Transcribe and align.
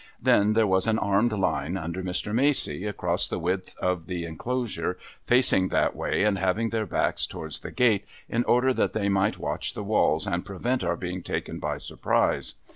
Then, 0.19 0.53
there 0.53 0.65
was 0.65 0.87
an 0.87 0.97
armed 0.97 1.31
line, 1.31 1.77
under 1.77 2.01
Mr. 2.01 2.33
Macey, 2.33 2.87
across 2.87 3.27
the 3.27 3.37
width 3.37 3.77
of 3.77 4.07
the 4.07 4.25
enclosure, 4.25 4.97
facing 5.27 5.67
that 5.67 5.95
way 5.95 6.23
and 6.23 6.39
having 6.39 6.69
their 6.69 6.87
backs 6.87 7.27
towards 7.27 7.59
the 7.59 7.69
gate, 7.69 8.05
in 8.27 8.43
order 8.45 8.73
that 8.73 8.93
they 8.93 9.09
might 9.09 9.37
watch 9.37 9.75
the 9.75 9.83
walls 9.83 10.25
and 10.25 10.43
prevent 10.43 10.83
our 10.83 10.97
being 10.97 11.21
taken 11.21 11.59
by 11.59 11.77
surprise. 11.77 12.55